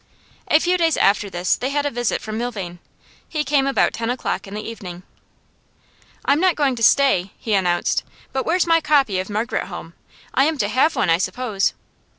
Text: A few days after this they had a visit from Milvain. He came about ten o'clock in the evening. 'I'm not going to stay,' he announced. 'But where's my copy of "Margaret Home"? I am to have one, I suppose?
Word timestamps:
A 0.47 0.57
few 0.59 0.79
days 0.79 0.97
after 0.97 1.29
this 1.29 1.55
they 1.55 1.69
had 1.69 1.85
a 1.85 1.91
visit 1.91 2.23
from 2.23 2.39
Milvain. 2.39 2.79
He 3.29 3.43
came 3.43 3.67
about 3.67 3.93
ten 3.93 4.09
o'clock 4.09 4.47
in 4.47 4.55
the 4.55 4.67
evening. 4.67 5.03
'I'm 6.25 6.39
not 6.39 6.55
going 6.55 6.75
to 6.75 6.81
stay,' 6.81 7.33
he 7.37 7.53
announced. 7.53 8.03
'But 8.33 8.43
where's 8.43 8.65
my 8.65 8.81
copy 8.81 9.19
of 9.19 9.29
"Margaret 9.29 9.65
Home"? 9.67 9.93
I 10.33 10.45
am 10.45 10.57
to 10.57 10.69
have 10.69 10.95
one, 10.95 11.11
I 11.11 11.19
suppose? 11.19 11.75